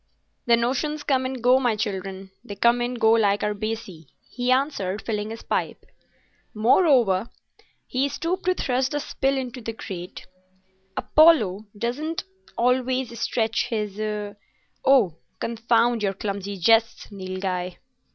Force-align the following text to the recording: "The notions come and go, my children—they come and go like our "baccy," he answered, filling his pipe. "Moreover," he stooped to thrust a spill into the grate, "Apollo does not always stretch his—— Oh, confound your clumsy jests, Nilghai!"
"The 0.47 0.57
notions 0.57 1.03
come 1.03 1.27
and 1.27 1.43
go, 1.43 1.59
my 1.59 1.75
children—they 1.75 2.55
come 2.55 2.81
and 2.81 2.99
go 2.99 3.11
like 3.11 3.43
our 3.43 3.53
"baccy," 3.53 4.07
he 4.31 4.51
answered, 4.51 5.03
filling 5.03 5.29
his 5.29 5.43
pipe. 5.43 5.85
"Moreover," 6.55 7.29
he 7.85 8.09
stooped 8.09 8.45
to 8.45 8.55
thrust 8.55 8.95
a 8.95 8.99
spill 8.99 9.37
into 9.37 9.61
the 9.61 9.73
grate, 9.73 10.25
"Apollo 10.97 11.67
does 11.77 11.99
not 11.99 12.23
always 12.57 13.19
stretch 13.19 13.67
his—— 13.69 14.35
Oh, 14.83 15.17
confound 15.39 16.01
your 16.01 16.13
clumsy 16.15 16.57
jests, 16.57 17.11
Nilghai!" 17.11 17.77